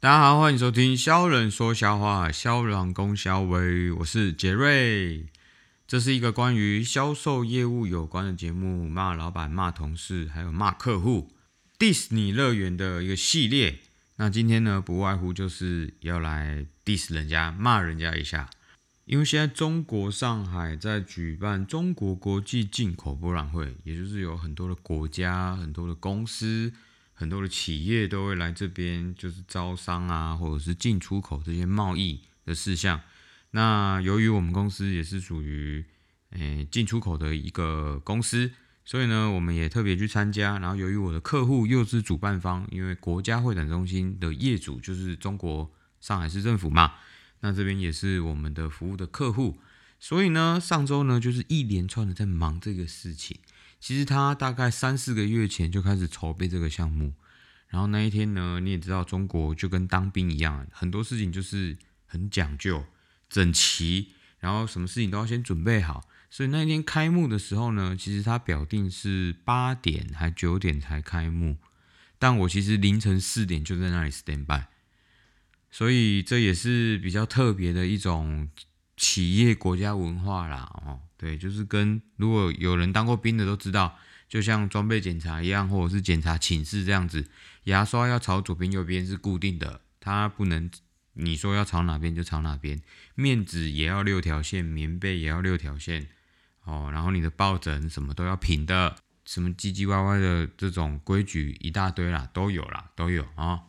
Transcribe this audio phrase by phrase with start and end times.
[0.00, 5.26] 大家好，欢迎收听肖人说笑话，肖郎公肖威，我是杰瑞。
[5.88, 11.32] 这是一个关于销售业务有关的节目，骂老板、骂同事，还有骂客户。
[11.80, 13.80] diss 你乐园的一个系列。
[14.18, 18.48] 那今天呢，不外乎就是要来 diss 人家，骂人家一下。
[19.04, 26.72] 因为现在中国上海在举办中国国际进口博览会，也就是有很多的国家、很多的公司。
[27.18, 33.00] 很多的企业都会来这边，就是招商啊，或者是进出口这些贸易的事项。
[33.50, 35.84] 那由于我们公司也是属于
[36.30, 38.52] 诶进出口的一个公司，
[38.84, 40.60] 所以呢，我们也特别去参加。
[40.60, 46.92] 然后由于我的客户又是主办方，因为国家会展中心的业主就是中国上海市政府嘛，
[47.40, 49.58] 那这边也是我们的服务的客户，
[49.98, 53.40] 所以呢，上周呢就是一连串的在忙这个事情。
[53.80, 57.14] 其实他大概三四个月前就开始筹备这个项目，
[57.68, 62.84] 然后那一天呢，你也知道，中国就跟当兵一样，很多事情就是很讲究、
[63.28, 64.08] 整齐，
[64.40, 66.04] 然后什么事情都要先准备好。
[66.30, 71.56] 所以那一天开幕的时候呢，其实他表定是八点还九点才开幕，
[72.18, 74.64] 但我其实凌晨四点就在那里 stand by，
[75.70, 78.48] 所以这也是比较特别的一种
[78.98, 81.00] 企业国家文化啦，哦。
[81.16, 83.96] 对，就是跟如果有人当过兵的都知道，
[84.28, 87.28] 就像装备检查一样，或者是检查寝室这样子，
[87.64, 90.70] 牙刷要朝左边右边是固定的，它不能
[91.14, 92.80] 你说要朝哪边就朝哪边。
[93.16, 96.06] 面纸也要六条线，棉被也要六条线，
[96.62, 103.62] 哦，然后你的抱枕什么都要平的，什么唧唧歪歪的这种规矩一大堆啦，都有啦，都有啊。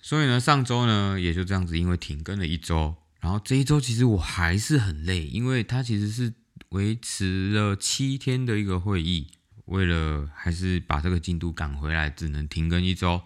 [0.00, 6.34] 所以呢，上周呢也就这样子，因为停更了一周，然后这一周其实我还是很累，因为它其实是。
[6.70, 9.28] 维持了七天的一个会议，
[9.66, 13.22] 为了还是把这个进度赶回来，只能停更一周。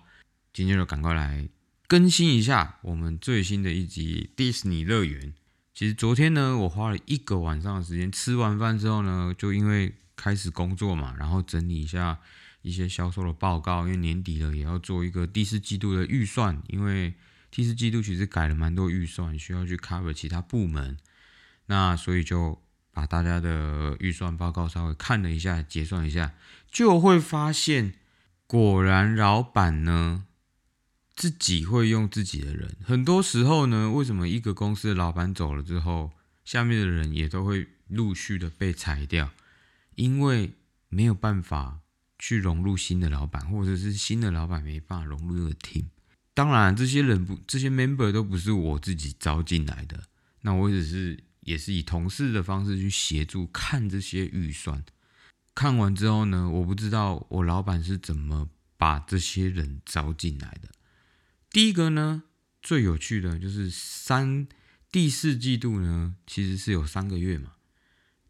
[0.52, 1.48] 今天就赶快来
[1.88, 5.34] 更新一下我们最新的一集迪士尼乐园。
[5.74, 12.20] 其实昨天呢，我花了一个晚上的时间，吃完饭之后呢，就因为开始工作嘛，然后整理一下
[12.60, 17.12] 一些销售的报告，因为年底了也要做一个第四季度的预算，因为
[17.52, 20.96] 第四季度其实改了蛮多预算，需要去 cover 其他部门，
[21.66, 22.60] 那所以就。
[22.94, 26.34] 把大家的预算报告稍微看了一下，结算一下，
[26.70, 27.94] 就会发现，
[28.46, 30.26] 果然老板呢
[31.16, 32.76] 自己会用自己的人。
[32.84, 36.12] 很多时候呢，为什么一个公司的老板走了之后，
[36.44, 39.30] 下面的人也都会陆续的被裁掉？
[39.94, 40.52] 因为
[40.90, 41.80] 没有办法
[42.18, 45.86] 去融入新的老板，或者是新的老板没办法融入这个 team。
[46.34, 50.04] 当然，这些人不，这些 member 都不是我自己招进来的，
[50.42, 51.24] 那我只是。
[51.44, 54.84] 也是以同事的方式去协助看这些预算，
[55.56, 60.68] 看完之后呢，我不知道我老板是怎么把这些人招进来的。
[61.50, 62.22] 第一个呢，
[62.62, 64.46] 最有趣的就是三
[64.92, 67.54] 第四季度呢，其实是有三个月嘛。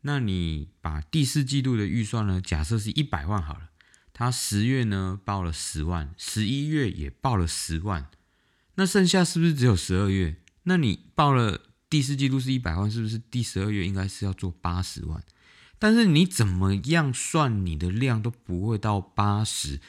[0.01, 3.72] 那你把第四季度的预算呢，假设是一百万好了，
[4.23, 8.09] 他十月呢报了十万，十一月也报了十万，
[8.77, 10.37] 那剩下是不是只有十二月？
[10.63, 11.61] 那你报了。
[11.91, 15.23] 第四季度是一百万，是不是第十二月应该是要做八十万？
[15.81, 19.81] 但是你怎么样算你的量都不会到八十。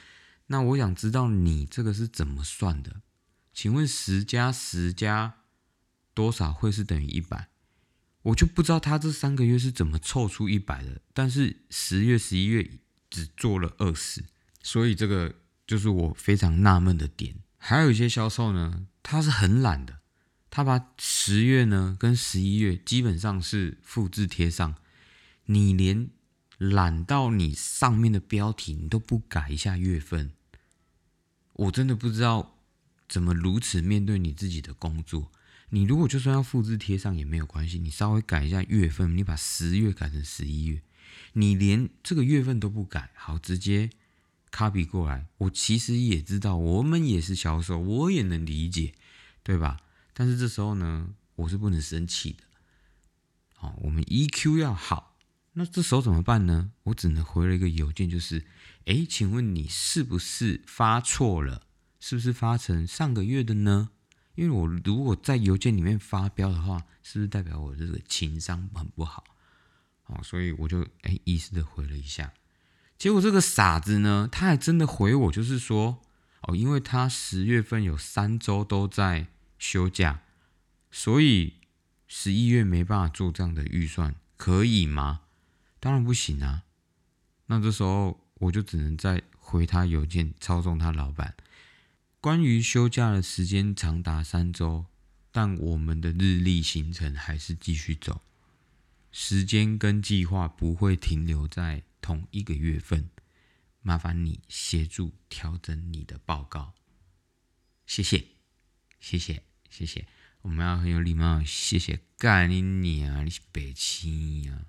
[0.48, 3.02] 那我想知道你这个是怎么算的？
[3.54, 5.36] 请问十加十加
[6.16, 7.50] 多少会是等于一百？
[8.24, 11.00] 我就不知道他这三个月是怎么凑出一百的。
[11.14, 12.70] 但是十月、十一月
[13.13, 14.24] 只做了二十，
[14.63, 15.35] 所以这个
[15.68, 17.35] 就是我非常纳闷的点。
[17.59, 20.00] 还有一些销售呢，他是很懒的。
[20.50, 24.75] 他把十月呢跟十一月基本上是复制贴上，
[25.46, 26.09] 你连
[26.57, 30.31] 懒到你上面的标题你都不改一下月份，
[31.53, 32.57] 我真的不知道
[33.07, 35.31] 怎么如此面对你自己的工作。
[35.69, 40.81] 你如果就算要复制贴上也没有关系，你稍微改一下月份，你把十月改成十一月，
[41.34, 43.90] 你连这个月份都不改，好直接
[44.51, 45.28] copy 过来。
[45.38, 48.94] 我其实也知道，我们也是销售，我也能理解，
[49.41, 49.78] 对吧？
[50.14, 52.43] 但是这时候呢，我是不能生气的。
[53.55, 55.17] 好，我们 EQ 要好。
[55.53, 56.72] 那这时候怎么办呢？
[56.84, 58.46] 我只能回了一个邮件，就是：
[58.85, 61.67] 哎，请问你是不是发错了？
[61.99, 63.90] 是不是发成上个月的呢？
[64.35, 69.23] 因为我如果在邮件里面发飙的话，是不是代表我这个情商很不好？
[70.08, 72.34] 哦，所以我就哎意思的回了一下。
[72.97, 76.02] 结果这个傻子呢，他还真的回我，就是说：
[76.41, 79.28] 哦，因为他十月份有三周都在。
[79.59, 80.23] 休假，
[80.91, 81.53] 所以
[82.05, 85.22] 十一月没办法做这样的预算，可以吗？
[85.79, 86.64] 当然不行啊。
[87.46, 91.35] 那这时候我就只能再回他邮件，操纵他老板，
[92.20, 94.85] 关于休假的时间长达三周，
[95.32, 98.20] 但我们的日历行程还是继续走，
[99.14, 103.10] 时间跟计划不会停留在同一个月份。
[103.86, 106.74] 麻烦你协助调整你的报告，
[107.86, 108.26] 谢谢，
[109.00, 110.08] 谢谢，谢谢。
[110.42, 114.66] 我们要很有礼貌，谢谢干你你啊，你是北青呀。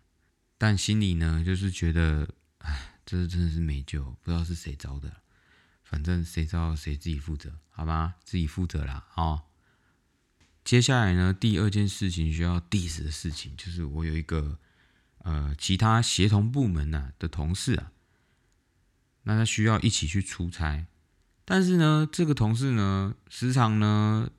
[0.59, 5.23] 但心里呢，就是觉得，哎，这真的是没救，不知道是谁招的。
[5.85, 9.07] 反正谁招谁自己负责，好吧，自己负责啦。
[9.15, 9.45] 哦，
[10.65, 14.59] 接下来呢，第二件事情需要 diss 的事情，就是我有一个
[15.19, 17.93] 呃其他协同部门呐的同事啊，
[19.25, 20.87] 那他需要一起去出差，
[21.45, 24.31] 但是呢，这个同事呢，时常呢，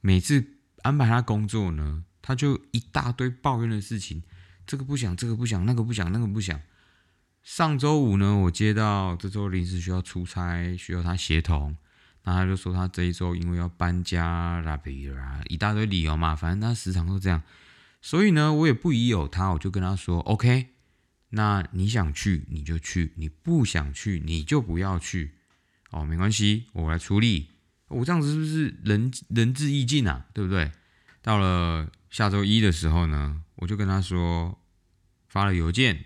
[0.00, 0.44] 每次
[0.82, 4.24] 安排他工作呢，他就一大堆抱怨的事情，
[4.66, 6.60] 这个不想，这个不想，那个不想，那个不想。
[7.44, 11.76] 上周五呢，我接到这周临时需要出差，需要他协同，
[12.24, 17.42] 那他就说他这一周因为要搬家啦，比如啊一大堆理由嘛，反正他时常都这样，
[18.00, 20.68] 所以呢，我也不疑有他，我就跟他说，OK，
[21.30, 25.32] 那你想去你就去，你不想去你就不要去，
[25.90, 27.48] 哦，没关系，我来处理，
[27.88, 30.26] 我这样子是不是仁仁至义尽啊？
[30.32, 30.70] 对不对？
[31.22, 34.58] 到了下周一的时候呢，我就跟他说，
[35.28, 36.04] 发了邮件。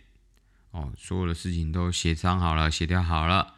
[0.73, 3.55] 哦，所有的事情都协商好了，协调好了，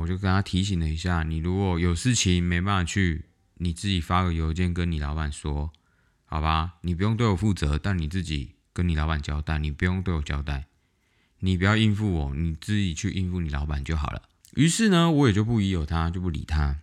[0.00, 5.72] 我就跟他提醒了一下，你如果有事情没办法去，你自己发个邮件跟你老板说，
[6.24, 6.74] 好吧？
[6.82, 10.66] 你不用对我负责，但你自己跟你老板交代，你不用对我交代，
[11.40, 14.22] 你不要应付我，你自己去应付你老板就好了。
[14.54, 16.80] 于是呢，我也就不疑有他，就不理他。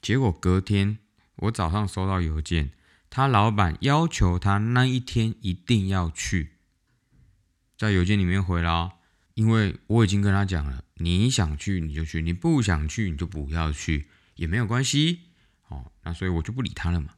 [0.00, 0.98] 结果隔天
[1.36, 2.70] 我早上收到邮件，
[3.10, 6.52] 他老板要求他那一天一定要去。
[7.76, 8.92] 在邮件里面回了，
[9.34, 14.06] 因为我已经跟他讲了，你想去你就去，你不想去你就不要去，
[14.36, 15.20] 也没有关系。
[15.68, 17.14] 哦，那所以我就不理他了嘛。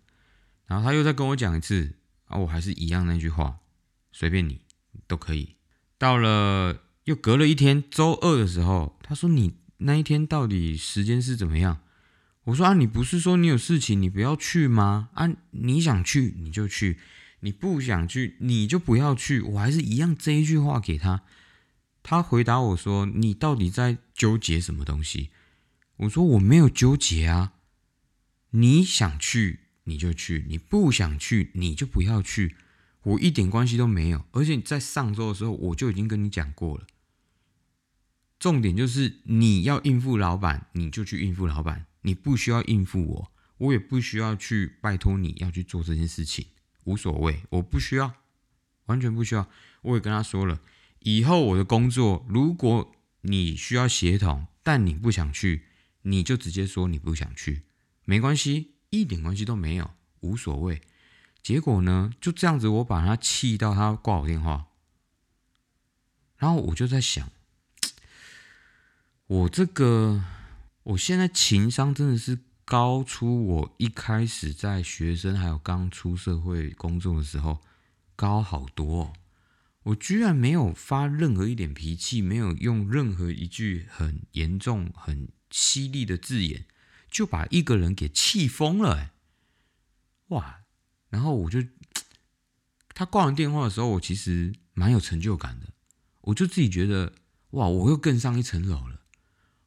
[0.66, 1.94] 然后他又再跟我讲一次，
[2.26, 3.58] 啊，我还是一样那句话，
[4.12, 4.60] 随便你
[5.06, 5.56] 都可以。
[5.98, 11.80] 到了又隔了一天，周二的时候，他说你那一天到底时间是怎么样？
[12.44, 15.08] 我说啊，你不是说你有事情你不要去吗？
[15.14, 16.98] 啊，你想去你就去。
[17.40, 19.42] 你不想去，你就不要去。
[19.42, 21.20] 我还是一样这一句话给他，
[22.04, 25.30] 他回答我说：“你到底在纠结什么东西？”
[25.96, 27.54] 我说：“我没有纠结啊，
[28.50, 32.56] 你想去你就去，你不想去你就不要去，
[33.04, 34.26] 我一点关系都没有。
[34.32, 36.86] 而且在上周的时候我就已经跟你讲过了，
[38.38, 46.48] 重点就是你要应付老板，你就去应付老板，你不需要应付我，我也不需要去拜托你要去做这件事情。”
[46.84, 48.12] 无所谓，我不需要，
[48.84, 49.48] 完全不需要。
[49.80, 50.60] 我也跟他说了，
[51.04, 55.66] 以后我的工作，如果你需要协同，但你不想去，
[56.02, 57.62] 你就直接说你不想去，
[58.04, 59.90] 没关系，一点关系都没有，
[60.20, 60.82] 无所谓。
[61.42, 64.66] 结果呢，就这样子，我把他气到他挂我电话，
[66.38, 67.30] 然后我就在想，
[69.26, 70.24] 我这个，
[70.82, 72.40] 我现在情商真的是。
[72.66, 77.58] 高出我一开始在学生还有刚出社会工作的时候
[78.16, 79.12] 高好多，
[79.84, 86.66] 我居然没有发任何一点脾气，没有用任何一句很严重、很犀利的字眼，
[87.10, 89.12] 就把一个人给气疯了，
[90.28, 90.60] 哇！
[91.08, 91.64] 然后我就
[92.92, 95.68] 他挂完电话的时候，我其实蛮有成就感的，
[96.22, 97.12] 我就自己觉得
[97.50, 99.00] 哇，我又更上一层楼了。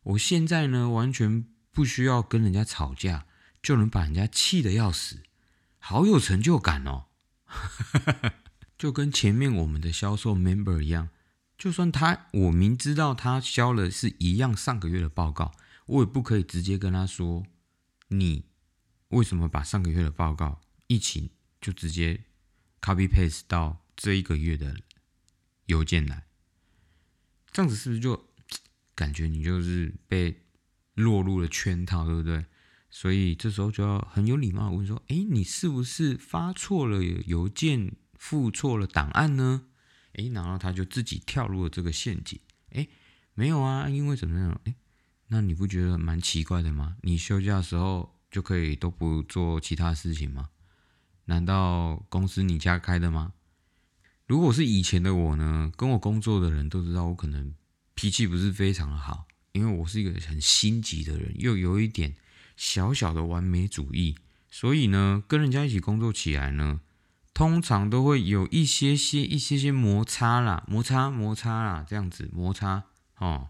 [0.04, 1.48] 我现在呢，完全。
[1.70, 3.28] 不需要跟人家吵架，
[3.62, 5.22] 就能把人家气得要死，
[5.78, 7.06] 好有成就感哦！
[8.78, 11.10] 就跟前面我们的销售 member 一样，
[11.58, 15.54] 就算他我明知道他销了是一样上个月的报告，
[15.88, 17.46] 我也不可以直接跟他说，
[18.10, 18.46] 你
[19.10, 22.24] 为什么把上个月的报告一起就直接
[22.82, 24.76] copy paste 到这一个月的
[25.66, 26.26] 邮件来？
[27.52, 28.30] 这样子是不是就
[28.94, 30.44] 感觉你就是被？
[30.98, 32.44] 落入了圈套，对不对？
[32.90, 39.64] 所以这时候就要很有礼貌问说：“哎，你是不是发错了邮件，付错了档案呢？”
[40.14, 42.40] 哎，然后他就自己跳入了这个陷阱。
[42.72, 42.88] 哎，
[43.34, 44.60] 没有啊，因为怎么样？
[44.66, 44.76] 哎，
[45.28, 46.98] 那你不觉得蛮奇怪的吗？
[47.02, 50.50] 你休假的时候就可以都不做其他事情吗？
[51.26, 53.34] 难道公司你家开的吗？
[54.26, 57.54] 如果是以前的我呢，跟我工作的人都知道我可能
[57.94, 59.28] 脾气不是非常的好。
[59.54, 62.16] 因为我是一个很心急的人，又有一点
[62.56, 64.16] 小小的完美主义，
[64.52, 66.82] 所以呢，跟人家一起工作起来呢，
[67.38, 72.86] 通常都会有一些些、一些些摩擦啦，摩擦、摩擦啦，这样子摩擦
[73.20, 73.50] 哦。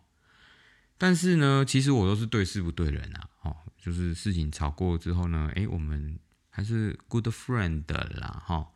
[0.97, 7.85] 但是呢，其实我都是对事不对人啊，哦，就是事情吵过之后呢，诶，我们还是 good friend
[8.19, 8.67] 啦，哈，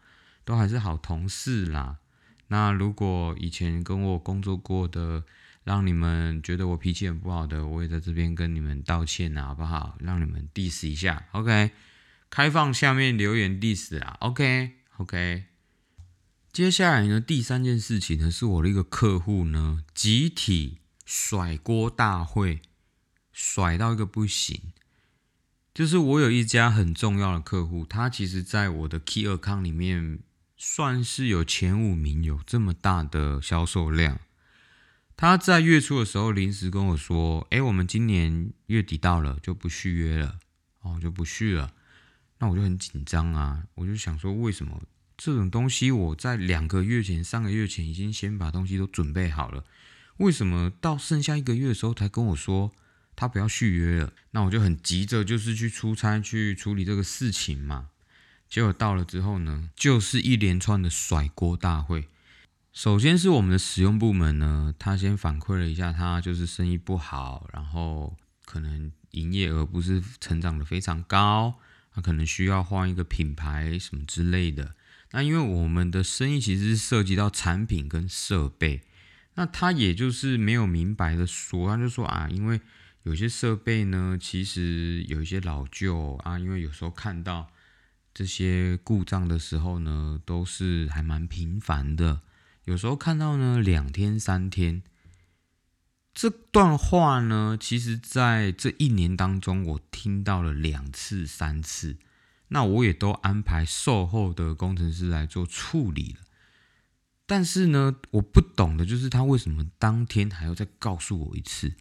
[0.45, 1.97] 都还是好同事啦。
[2.47, 5.25] 那如果以前跟我工作过的，
[5.65, 9.97] 让你们觉得我脾气很不好的，我也在这边跟你们道歉啊，好不好？
[9.99, 11.71] 让你们 diss 一下，OK？
[12.29, 14.15] 开放下面留言 diss 啦
[15.01, 15.45] OK，
[16.53, 20.77] 接下来呢，第三件事情呢，是我的一个客户呢，集体
[21.07, 22.61] 甩锅大会，
[23.33, 24.61] 甩到一个不行。
[25.73, 30.19] 就是我有一家很重要的客户，他其实在我的 Key Account 里面
[30.55, 34.19] 算是有前五名，有这么大的销售量。
[35.17, 40.37] 他在月初的时候临时跟我说：“哎，我们今年月底到了，就不续约了，
[40.81, 41.73] 哦，就不续了。”
[42.37, 44.81] 那我就很紧张啊，我就想说，为什么？
[45.23, 49.63] 这种东西我在两个月前、三个月前已经先把东西都准备好了，
[50.17, 52.71] 为什么到剩下一个月的时候才跟我说
[53.15, 54.13] 他不要续约了？
[54.31, 57.89] 那我就很急着就是去出差去处理这个事情嘛。
[58.49, 62.07] 结果到了之后呢，就是一连串的甩锅大会。
[62.73, 71.59] 首先是我们的使用部门呢，他先反馈了一下，他就是生意不好，然后可能营业额不是成长的非常高，
[71.93, 74.73] 他可能需要换一个品牌什么之类的。
[75.11, 78.81] 那因为我们的生意其实是涉及到产品跟设备，
[79.35, 82.61] 那他也就是没有明白的说，他就说啊，因为
[83.03, 87.47] 有些设备呢，其实有一些老旧啊，因为有时候看到
[88.13, 92.21] 这些故障的时候呢，都是还蛮频繁的，
[92.65, 94.81] 有时候看到呢两天三天。
[96.13, 101.97] 这段话呢，其实在这一年当中，我听到了两次三次。
[102.53, 106.25] 那我也都安排售后的工程师来做处理了，
[107.25, 111.75] 但是呢，我不懂的就是他为什么当天还要再告诉我一次。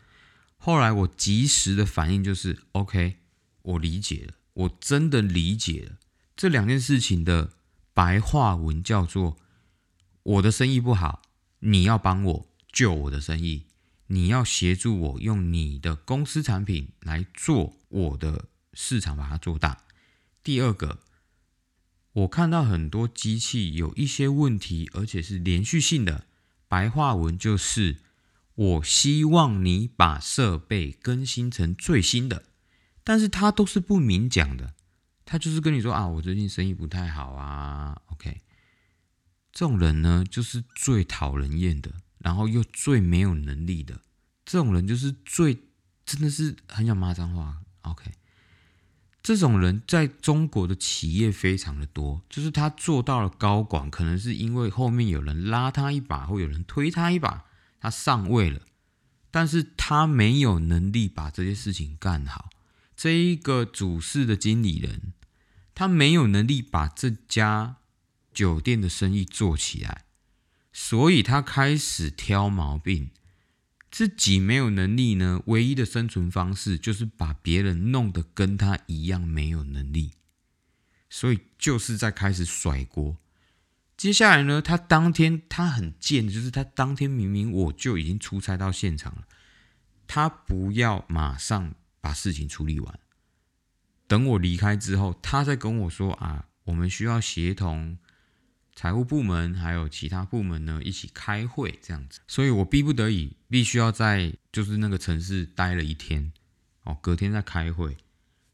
[0.59, 3.17] 后来我及时的反应就是，OK，
[3.63, 5.99] 我理解了，我真的理解了
[6.37, 7.51] 这两件事情的
[7.93, 9.39] 白话文叫做：
[10.23, 11.23] 我的生意不好，
[11.59, 13.67] 你要帮我救我的生意，
[14.07, 19.83] 你要协助我用你的公司产品来做我的市场，把它做大。
[20.43, 21.01] 第二个，
[22.13, 26.27] 我看到很多机器有一些问题，而且是连续性的。
[26.67, 27.99] 白话文就是，
[28.55, 32.45] 我希望你把设备更新成最新的，
[33.05, 34.75] 但是他都是不明讲的，
[35.27, 38.01] 他就是跟你说啊，我最近生意不太好啊。
[38.07, 38.41] OK，
[39.53, 44.01] 这种人呢，就是最讨人厌的，然后又最没有能力的，
[44.47, 45.59] 这种人就是最
[46.07, 47.61] 真的是很想骂脏话。
[47.83, 48.11] OK。
[49.23, 57.45] 这种人在中国的企业非常的多，就是他做到了高管，可能是因为后面有人拉他一把，或有人推他一把，
[57.79, 58.63] 他上位了，
[59.31, 62.49] 但是他没有能力把这些事情干好。
[62.97, 65.13] 这一个主事的经理人，
[65.75, 67.77] 他没有能力把这家
[68.33, 70.05] 酒店的生意做起来，
[70.73, 73.11] 所以他开始挑毛病。
[73.91, 80.13] 自己没有能力呢，唯一的生存方式就是把别人弄得跟他一样没有能力，
[81.09, 83.17] 所以就是在开始甩锅。
[83.97, 89.27] 接下来呢，他当天他很贱，就是他当天明明我就已经出差到现场了，
[90.07, 92.99] 他不要马上把事情处理完，
[94.07, 97.99] 等我离开之后，他再跟我说啊，我们需要协同。
[98.75, 106.33] 财务部门还有其他部门呢，一起开会这样子，所以我逼不得已必须要在就是那个城市待了一天，
[106.85, 107.99] 哦，隔天再开会。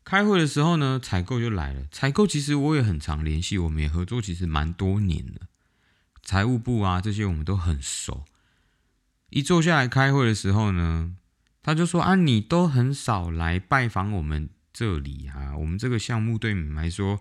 [0.02, 1.87] 开会的时候呢，采购就来了。
[1.92, 5.49] 采购其实我也很常联系，我们也合作其实蛮多年了。
[6.23, 8.25] 财务部啊这些我们都很熟。
[9.30, 11.16] 一坐下来开会的时候呢，
[11.62, 17.20] 他就说啊，你都很少来拜访我们这里啊，我们这个项目对你们来说。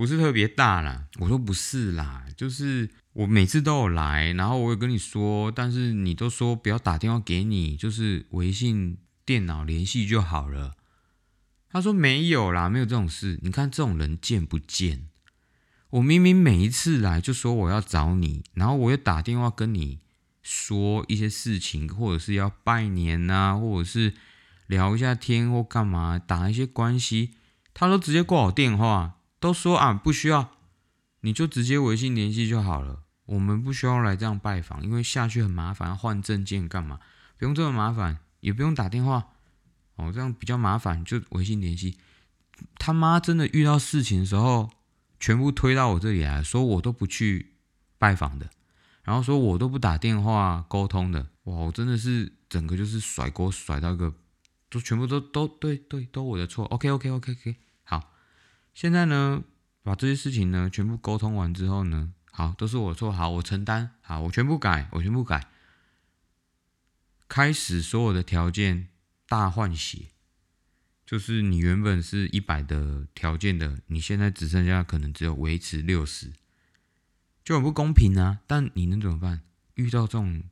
[0.00, 10.74] 不是特别大啦，我说不是啦，就是我每次都有来，然后我有跟你说，但是你都说不要打电话给你，就是微信电脑联系就好了。
[11.68, 13.38] 他说没有啦，没有这种事。
[13.42, 15.06] 你看这种人贱不贱？
[15.90, 19.98] 我明明每一次来就说我要找你，然后我又打电话跟你
[20.40, 24.14] 说一些事情，或者是要拜年啊，或者是
[24.66, 27.34] 聊一下天或干嘛，打一些关系，
[27.74, 29.18] 他都直接挂我电话。
[29.40, 30.52] 都说啊，不需要，
[31.22, 33.04] 你就直接微信联系就好了。
[33.24, 37.00] 我们不需要来这样拜访，因为下去很麻烦，换证件干嘛？
[37.38, 39.28] 不用这么麻烦，也不用打电话
[39.96, 41.96] 哦，这样比较麻烦，就微信联系。
[42.78, 44.70] 他妈真的遇到事情的时候，
[45.18, 47.54] 全部推到我这里来说，我都不去
[47.96, 48.50] 拜访的，
[49.02, 51.28] 然后说我都不打电话沟通的。
[51.44, 54.12] 哇，我真的是整个就是甩锅甩到一个
[54.68, 56.66] 都全部都都对对都我的错。
[56.66, 57.56] OK OK OK OK，
[58.72, 59.44] 现在呢，
[59.82, 65.48] 把这些事情呢全部沟通完之后呢，好，都是我错，好，我承担，好，我全部改，我全部改，
[67.28, 68.88] 开始所有的条件
[69.26, 70.08] 大换血，
[71.04, 76.32] 就是你原本是一百的条件的，你现在只剩下可能只有维持六十，
[77.44, 78.40] 就很不公平啊！
[78.46, 79.42] 但你能怎么办？
[79.74, 80.42] 遇到这种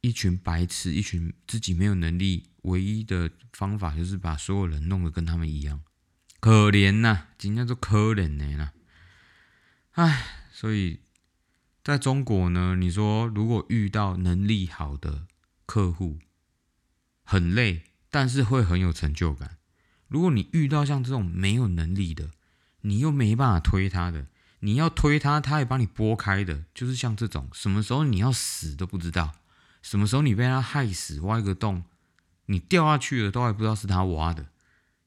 [0.00, 5.82] 一群白痴，一群自己没有能力，唯一的方法就是把所有人弄得跟他们一样，
[6.44, 8.74] 可怜呐，真叫做可怜的啦。
[9.92, 11.00] 唉，所以
[11.82, 15.26] 在中国呢，你说如果遇到能力好的
[15.64, 16.18] 客户，
[17.22, 19.56] 很累，但是会很有成就感。
[20.06, 22.28] 如果你遇到像这种没有能力的，
[22.82, 24.26] 你又没办法推他的。
[24.58, 29.32] 你要推他，他也帮你拨开的，就是像这种，什么时候你要死都不知道，
[29.80, 31.84] 什么时候你被他害死，挖一个洞，
[32.44, 34.48] 你掉下去了都还不知道是他挖的，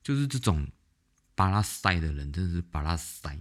[0.02, 0.68] 就是这种
[1.38, 3.40] 把他塞的人，真的是把他塞。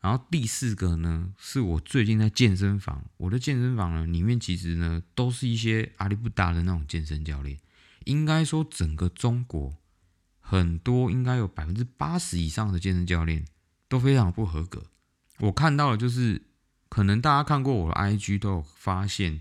[0.00, 7.58] 然后第四个呢，是我最近在健身房，我的健身房呢里面其实呢都是一些阿里不达的那种健身教练，
[8.04, 9.76] 应该说整个中国
[10.40, 13.44] 很多应该有百分之八十以上的健身教练。
[13.88, 14.82] 都非常不合格。
[15.38, 16.42] 我看到的就是，
[16.88, 19.40] 可能大家看过我的 IG 都有发现，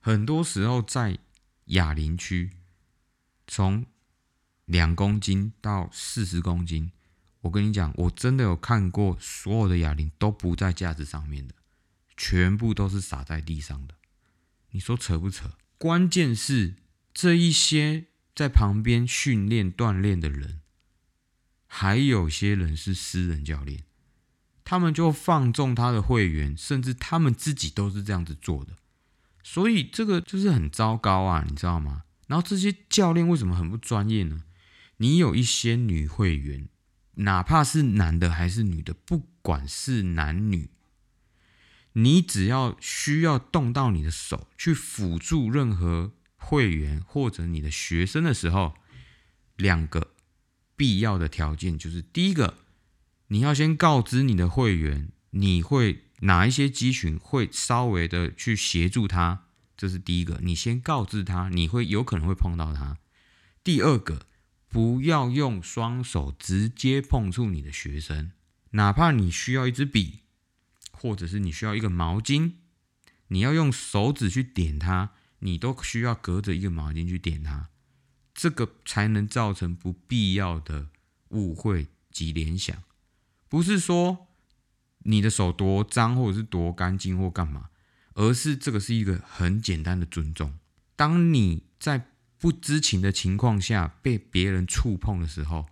[0.00, 1.18] 很多时候在
[1.66, 2.52] 哑铃区，
[3.46, 3.84] 从
[4.66, 6.90] 两公斤到四十公斤，
[7.42, 11.54] 我跟你讲，我真的有看过所有的哑铃都不在架子上面的，
[12.16, 13.94] 全部都是撒在地上的。
[14.70, 15.50] 你说扯不扯？
[15.76, 16.74] 关键是
[17.12, 20.60] 这一些在旁边训练锻炼的人。
[21.66, 23.82] 还有些人是私人教练，
[24.64, 28.74] 他们就放纵他的会员，甚至他们自己都是这样子做的，
[29.42, 32.04] 所以这个就是很糟糕啊，你知道吗？
[32.28, 34.44] 然后这些教练为什么很不专业呢？
[34.98, 36.68] 你有一些女会员，
[37.14, 40.70] 哪怕是男的还是女的，不管是男女，
[41.92, 48.74] 你只要需要动到你的手去辅助任何会员或者你的学生的时候，
[49.56, 50.12] 两个。
[50.76, 52.58] 必要的条件就是：第一个，
[53.28, 59.44] 你要先告知你的会员，你会哪一些肌群会稍微的去协助他，
[59.76, 60.40] 这是第一个。
[60.42, 62.98] 你先告知他，你会有可能会碰到他。
[63.62, 64.26] 第二个，
[64.74, 68.32] 不要用双手直接碰触你的学生，
[68.70, 70.22] 哪怕你需要一支笔，
[70.90, 72.54] 或者是你需要一个毛巾，
[73.28, 77.68] 你要用手指去点它，你都需要隔着一个毛巾去点它。
[78.34, 80.88] 这个才能造成不必要的
[81.28, 82.82] 误会及联想，
[83.48, 84.26] 不是说
[85.04, 87.70] 你的手多脏或者是多干净或干嘛，
[88.14, 90.58] 而是这个是一个很简单的尊重。
[90.96, 92.10] 当你在
[92.44, 95.64] 不知情的情况下被别人触碰的时候，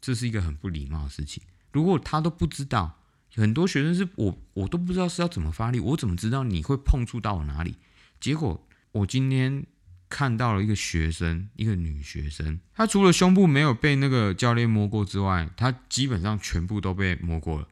[0.00, 1.40] 这是一个很不礼貌的事情。
[1.70, 2.98] 如果他都不知道，
[3.36, 7.76] 很多学生是我我都不知道是要怎么发力，我怎么知道你会碰触到我哪里？
[8.18, 9.64] 结果我今天。
[10.08, 17.66] 看到了一个学生，一个女学生，她除了胸部没有被那个教练摸过之外，她基本上全部都被摸过了。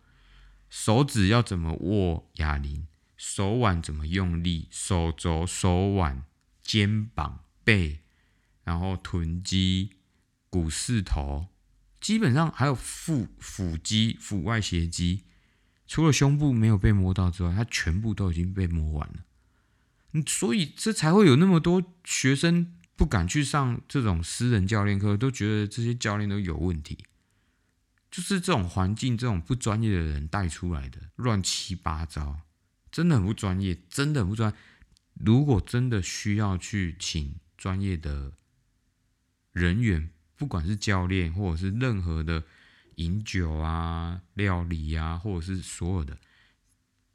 [0.69, 6.25] 手指要怎么握哑铃，手腕怎么用力，手肘、手腕、
[6.61, 8.01] 肩膀、背，
[8.64, 9.90] 然后臀肌、
[10.50, 11.46] 股四头，
[12.00, 15.24] 基本上还有腹腹肌、腹外斜肌，
[15.87, 20.22] 除了胸部没有被摸到之外，它全部都已经被摸完了。
[20.27, 27.05] 所以这才会有那么多学生不敢去上这种私人教练课，都觉得这些教练都有问题，
[28.11, 32.42] 就是这种环境、这种不专业的人带出来的，乱七八糟，
[32.92, 34.55] 真的很不专业，真的很不专。
[35.14, 38.33] 如果真的需要去请专业的
[39.55, 42.45] 人员，不管是教练或者是任何的
[42.97, 46.19] 饮酒啊、料理啊，或者是所有的，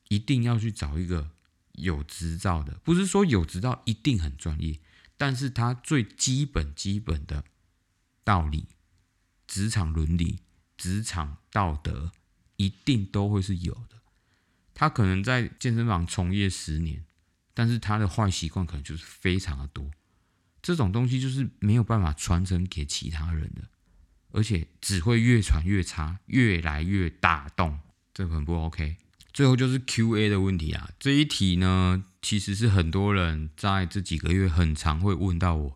[0.07, 1.29] 一定要去找一个。
[1.73, 4.81] 有执照的，不是说有执照一定很专业，
[5.15, 7.45] 但是他最基本基本的
[8.25, 8.65] 道理、
[9.47, 10.39] 职场伦理、
[10.75, 12.11] 职场道德，
[12.57, 14.01] 一定都会是有的。
[14.73, 17.05] 他可能在健身房从业十年，
[17.53, 19.89] 但是他的坏习惯可能就是非常的多。
[20.61, 23.63] 这种东西就是没有办法传承给其他人的，
[24.31, 27.79] 而且只会越传越差，越来越大洞，
[28.13, 28.97] 这很不 OK。
[29.31, 35.75] 最后就是 Q&A 的问题啊，这一题呢，其实是很多人在这几个月很常会问到我，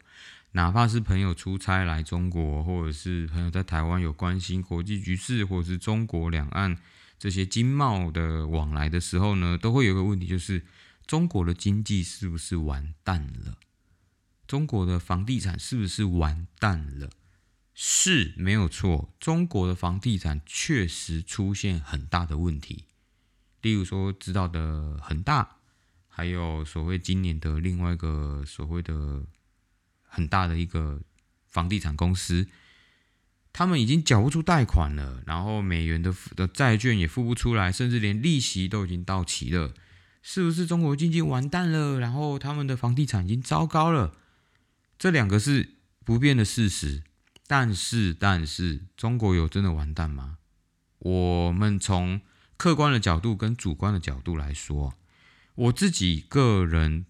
[0.53, 6.77] 哪怕是朋友出差来中国，或者是朋友在台湾有关心国际局势，或者是中国两岸
[7.17, 10.63] 这些经贸的往来的时候呢，都会有个问题，就是
[11.05, 13.57] 中国的经济是不是完蛋了？
[14.53, 17.09] 中国的房地产是不是完蛋了？
[17.73, 22.83] 是没有错，中国的房地产确实出现很大的问题。
[23.63, 25.55] 例如说，知道的恒大，
[26.07, 29.23] 还有所谓今年的另外一个所谓的
[30.03, 31.01] 很大的一个
[31.47, 32.47] 房地产公司，
[33.51, 39.73] 他们已经缴不出贷款了，然后美元的的债券也付不出来，甚至连利息都已经到期了。
[40.21, 41.99] 是不是中国经济完蛋了？
[41.99, 44.19] 然后他们的房地产已经糟糕了？
[44.97, 47.03] 这两个是不变的事实。
[47.45, 50.37] 但是，但是，中国有真的完蛋吗？
[50.99, 52.21] 我们从
[52.57, 54.93] 客观的角度跟主观的角度来说，
[55.55, 57.05] 我自己个人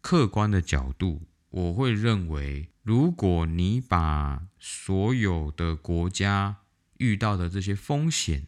[0.00, 6.58] 客观的角度，我会认为，如果你把所有的国家
[6.98, 8.46] 遇到的这些风险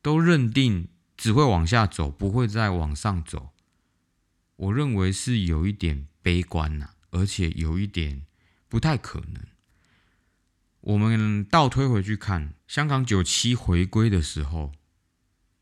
[0.00, 0.88] 都认定。
[1.14, 3.50] 只会往下走，不会再往上走。
[4.56, 8.26] 我认为是有一点悲观呐，而且有一点
[8.68, 9.46] 不太可能。
[10.80, 14.72] 我们倒推回去看，香港九七回归的时候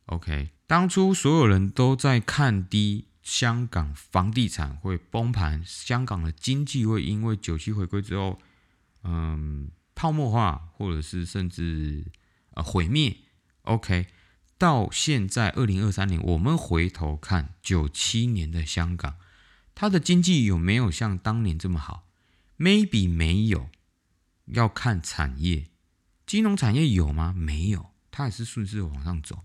[0.07, 8.41] ，OK，当初所有人都在看低香港房地产会崩盘，香港的经济会因为九七回归之后，
[9.05, 12.07] 嗯，泡沫化，或者是甚至
[12.55, 13.15] 呃毁灭。
[13.63, 14.07] OK。
[14.57, 19.17] 到现在二零二三年，我们回头看九七年的香港，
[19.81, 22.07] 它的经济有没有像当年这么好
[22.59, 23.71] ？Maybe 没有，
[24.45, 25.69] 要看产业，
[26.27, 27.33] 金融产业有吗？
[27.35, 29.43] 没有，它也是顺势往上走。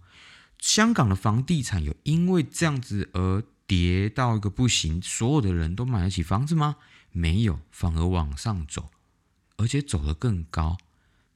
[0.59, 6.75] 香港的房地产有因为这样子而跌到一个不行，所有的人都买得起房子吗？
[7.13, 8.91] 没有，反而往上走，
[9.55, 10.77] 而且走得更高。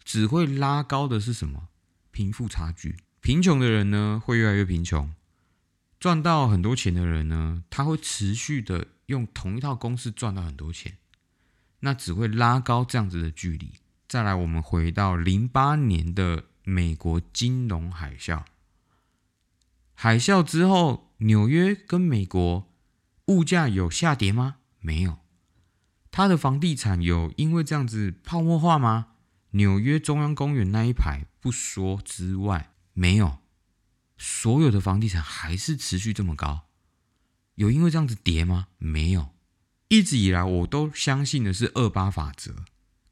[0.03, 1.69] 只会拉高的是什么？
[2.11, 2.97] 贫富差距。
[3.21, 5.13] 贫穷的人呢，会越来越贫穷；
[5.99, 10.97] 赚到很多钱的人呢，他会持续的用同一套公式赚到很多钱，
[11.81, 13.73] 那只会拉高这样子的距离。
[14.07, 18.43] 再来，我们回到零八年的美国金融海啸，
[19.93, 22.71] 海啸之后，纽约跟美国
[23.25, 24.55] 物价有下跌吗？
[24.79, 25.17] 没有。
[26.11, 29.07] 它的房地产有因为这样子泡沫化吗？
[29.51, 32.71] 纽约中央公园那一排不说之外。
[32.93, 33.38] 没有，
[34.21, 36.67] 所有的房地产还是持续这么高，
[37.55, 38.67] 有因为这样子跌吗？
[38.77, 39.29] 没有，
[39.87, 42.53] 一直以来我都相信的是二八法则，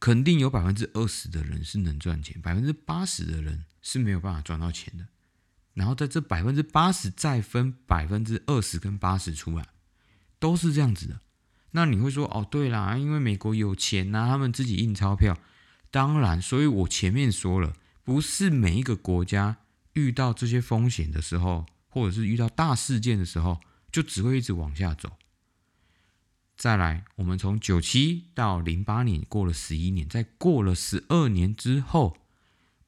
[0.02, 5.08] 肯定有百分之二十的人是能赚钱，百分之八十的人是没有办法赚到钱的。
[5.74, 9.66] 然后在这百分之八十再分百分之二十跟八十出来，
[10.40, 11.22] 都是这样子的。
[11.72, 15.38] 那你会说哦，对啦，因为美国有钱呐，他们自己印钞票。
[15.90, 19.58] 当然，所以我前面说了，不是每一个国家。
[19.98, 23.60] 遇到这些风险的时候，或者是遇到大事件的时候，
[23.92, 25.14] 就只会一直往下走。
[26.56, 32.18] 再来，我们从九七到零八年过了十一年，在过了十二年之后，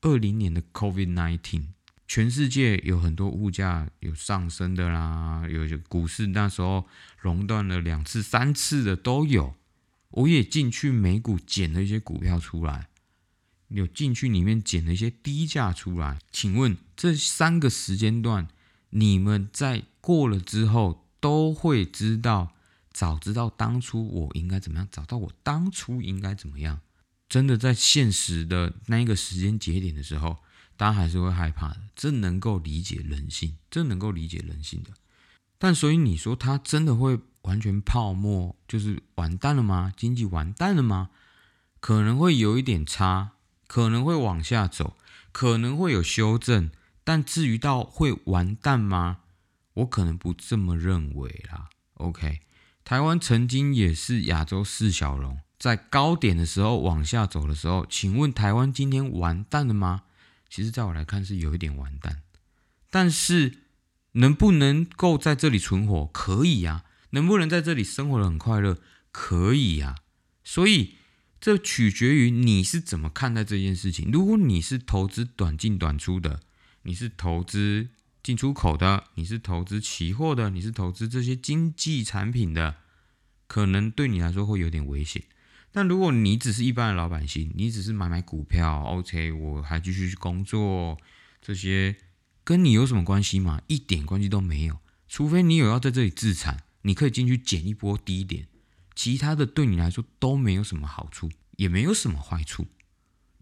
[0.01, 1.69] 二零年的 COVID nineteen，
[2.07, 6.87] 全世界有很多物价有上升的啦，有些股市那时候
[7.19, 9.55] 熔断了两次、三次的都有。
[10.11, 12.89] 我也进去美股捡了一些股票出来。
[13.69, 18.47] 有进去里面捡了一些低价出来，请问这三个时间段，
[18.89, 22.53] 你们在过了之后都会知道，
[22.91, 26.81] 早知道当初我应该怎么样，找到我当初应该怎么样。
[27.27, 30.37] 真的在现实的那一个时间节点的时候，
[30.75, 31.81] 大家还是会害怕的。
[31.95, 34.89] 这能够理解人性，这能够理解人性的。
[35.59, 39.93] 但所以你说它真的会完全泡沫，就是完蛋了吗？
[39.95, 41.11] 经济完蛋了吗？
[41.79, 43.33] 可能会有一点差。
[43.69, 44.97] 可能会往下走，
[45.31, 46.71] 可能会有修正，
[47.03, 49.19] 但至于到会完蛋吗？
[49.75, 51.69] 我可能不这么认为啦。
[51.93, 52.41] OK，
[52.83, 60.01] 台湾曾经也是亚洲四小龙，在高点的时候往下走的时候，请问台湾今天完蛋了吗？
[60.49, 62.23] 其实，在我来看是有一点完蛋，
[62.89, 63.59] 但是
[64.13, 66.07] 能不能够在这里存活？
[66.07, 66.85] 可以呀。
[67.11, 68.79] 能不能在这里生活的很快乐？
[69.11, 69.97] 可以呀。
[70.43, 70.95] 所以。
[71.41, 74.11] 这取决于你是怎么看待这件事情。
[74.11, 76.41] 如果你是投资短进短出的，
[76.83, 77.89] 你是投资
[78.21, 82.75] 进出口的，你是投资期货的，你是投资这些经济产品的，
[83.47, 85.23] 可能对你来说会有点危险。
[85.71, 90.97] 但如果你只是一般的老百姓，你只是买买股票，OK，我还继续去工作，
[91.41, 91.95] 这些
[92.43, 93.61] 跟你有什么关系吗？
[93.67, 94.79] 一点关系都没有。
[95.07, 98.47] 除非你有要在这里自产，你可以进去捡一波低点。
[98.99, 102.67] 其他的对你来说都没有什么好处，也没有什么坏处，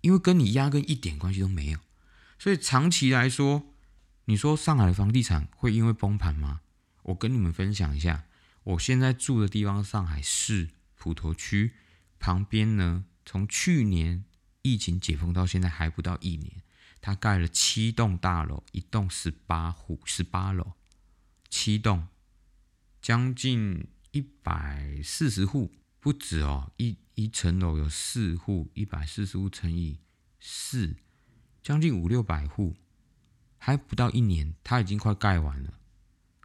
[0.02, 1.80] 因为跟你压根一点关系都没有。
[2.38, 3.74] 所以长期来说，
[4.26, 6.62] 你说上海的房地产会因为崩盘吗？
[7.02, 8.26] 我跟你们分享一下，
[8.66, 11.72] 我现在住的地方上海市，普陀区
[12.20, 14.26] 旁边呢，从去年
[14.62, 16.62] 疫情解封到现在还不到一年，
[17.02, 20.74] 他盖了七栋大楼，一栋十八户，十八楼，
[21.50, 22.08] 七栋，
[23.02, 23.88] 将近
[24.18, 30.00] 一百四十户，不止哦，一一层楼有四户，一百四十户乘以
[30.40, 30.96] 四，
[31.62, 32.76] 将近五六百户，
[33.60, 35.74] 还不到一年，它已经快盖完了。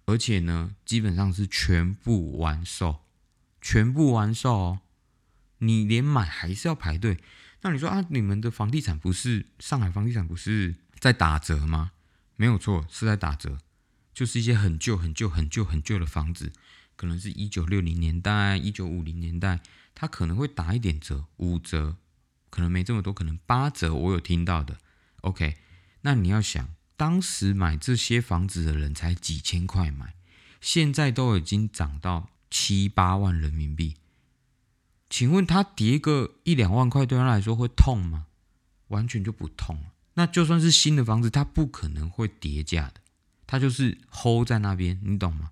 [0.05, 3.07] 而且呢，基本上是全部完售，
[3.63, 4.81] 全部完售哦。
[5.57, 7.19] 你连买还是要排队。
[7.63, 11.93] 那你说啊，你们的房地产不是上海房地产不是在打折吗？
[12.37, 13.57] 没有错，是在打折，
[14.13, 16.53] 就是一些很旧、很旧、很旧、很旧的房子，
[16.97, 19.61] 可能是一九六零年代、一九五零年代，
[19.95, 21.97] 它可能会打一点折，五折，
[22.51, 23.95] 可能没这么多，可能八折。
[23.95, 24.79] 我有听到的。
[25.23, 25.57] OK，
[26.03, 26.69] 那你要想。
[26.95, 30.15] 当时买这些房子的人才几千块买，
[30.61, 33.97] 现在都已经涨到七八万人民币。
[35.11, 38.27] 请问他跌个一两万块对他来说会痛吗？
[38.89, 39.87] 完全就不痛。
[40.15, 43.01] 那就算是新的房子，它不可能会跌价的，
[43.47, 45.52] 它就是 hold 在那边，你懂吗？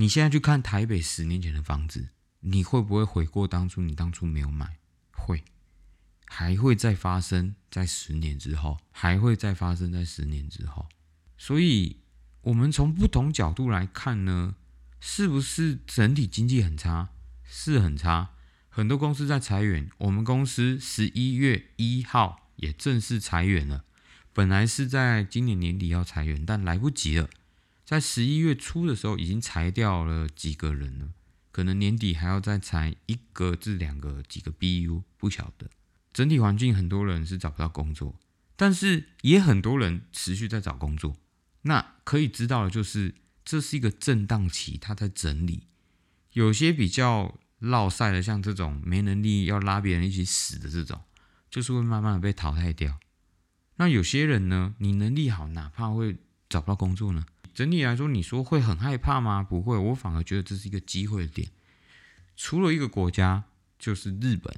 [0.00, 2.08] 你现在去看台北十年前的房子，
[2.40, 4.78] 你会不会悔过当初你当初没有买？
[5.12, 5.44] 会。
[6.24, 10.88] 还会再发生在十年之后，还会再发生在十年之后，
[11.36, 11.98] 所以，
[12.40, 14.54] 我们从不同角度来看呢，
[15.00, 17.10] 是不是整体经济很差？
[17.44, 18.30] 是很差，
[18.70, 19.90] 很多公司在裁员。
[19.98, 23.84] 我们公司十一月一号也正式裁员了，
[24.32, 27.28] 本来是在今年年底要裁员，但来不及了，
[27.90, 31.08] 在十一月初的时候已经裁掉了几个人了，
[31.50, 35.68] 可能年底还要再裁一个至两个几个 BU，不晓得。
[36.12, 38.14] 整体环境很多人是找不到工作，
[38.54, 41.16] 但是也很多人持续在找工作。
[41.62, 45.64] 那可以知道的就是，这是一个震荡期，它在整理。
[46.34, 51.00] 有些比较落赛的，像这种没能力要拉别人一起死的这种，
[51.50, 53.00] 就是会慢慢的被淘汰掉。
[53.78, 57.26] 那有些人呢，你能力好，哪怕会找不到工作呢？
[57.54, 59.42] 整体来说，你说会很害怕吗？
[59.42, 61.48] 不会，我反而觉得这是一个机会的点。
[62.36, 63.44] 除了一个国家，
[63.78, 64.54] 就是日本。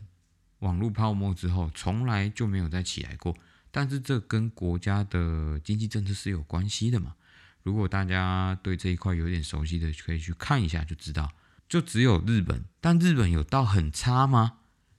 [0.60, 3.36] 网络泡沫之后，从来就没有再起来过。
[3.72, 7.14] 但是这跟国家的经济政策是有关系的嘛？
[7.62, 11.32] 如果大家对这一块有点熟悉的，可以去看一下就知道。
[11.68, 14.58] 就只有日本，但日本有到很差吗？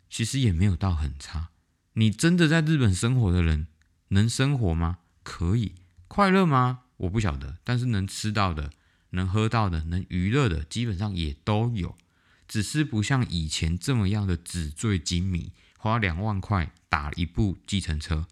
[0.09, 1.49] 其实也没有到很差。
[1.93, 3.67] 你真的在日本生活的人，
[4.09, 4.99] 能生活吗？
[5.23, 5.75] 可以，
[6.07, 6.82] 快乐吗？
[7.03, 7.57] 我不晓得。
[7.63, 8.71] 但是能吃到的，
[9.11, 11.95] 能喝到的，能娱乐的，基本上也都有。
[12.47, 18.27] 只是不像以前这么样的纸醉金迷，花两万块打一部计程车，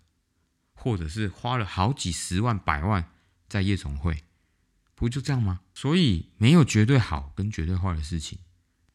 [0.74, 3.10] 或者是花了好几十万、百万
[3.48, 4.24] 在夜总会，
[4.94, 5.62] 不就这样吗？
[5.74, 8.38] 所以没有绝对好跟绝对坏的事情。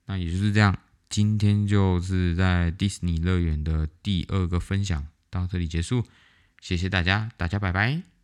[0.05, 6.07] 那也就是这样，今天就是在迪士尼乐园的第二个分享到这里结束，
[6.61, 8.16] 谢谢大家，大家拜拜。